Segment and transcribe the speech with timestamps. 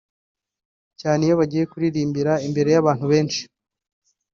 [0.99, 3.41] cyane iyo bagiye kuririmbira imbere y’abantu benshi